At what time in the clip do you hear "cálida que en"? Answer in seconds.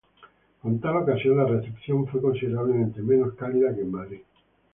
3.35-3.91